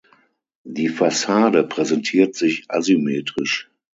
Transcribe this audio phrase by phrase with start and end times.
[0.63, 3.69] Die Fassade präsentiert sich asymmetrisch.